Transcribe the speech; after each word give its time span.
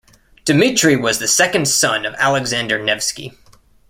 Dmitry 0.45 0.95
was 0.97 1.19
the 1.19 1.27
second 1.27 1.67
son 1.67 2.07
of 2.07 2.15
Alexander 2.15 2.79
Nevsky. 2.81 3.37